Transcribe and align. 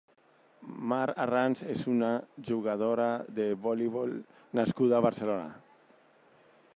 Mar 0.93 1.11
Arranz 1.25 1.61
és 1.73 1.83
una 1.91 2.09
jugadora 2.49 3.07
de 3.41 3.47
voleibol 3.67 4.15
nascuda 4.61 4.99
a 5.01 5.07
Barcelona. 5.09 5.49